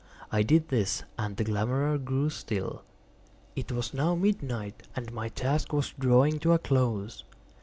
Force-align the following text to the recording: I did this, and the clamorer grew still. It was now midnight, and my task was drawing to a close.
I 0.31 0.41
did 0.41 0.69
this, 0.69 1.03
and 1.19 1.37
the 1.37 1.45
clamorer 1.45 1.99
grew 1.99 2.31
still. 2.31 2.81
It 3.55 3.71
was 3.71 3.93
now 3.93 4.15
midnight, 4.15 4.81
and 4.95 5.13
my 5.13 5.29
task 5.29 5.73
was 5.73 5.93
drawing 5.99 6.39
to 6.39 6.53
a 6.53 6.57
close. 6.57 7.23